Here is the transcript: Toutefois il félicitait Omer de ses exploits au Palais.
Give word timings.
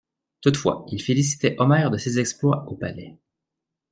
Toutefois 0.41 0.83
il 0.91 0.99
félicitait 0.99 1.55
Omer 1.59 1.91
de 1.91 1.97
ses 1.99 2.17
exploits 2.17 2.65
au 2.67 2.75
Palais. 2.75 3.19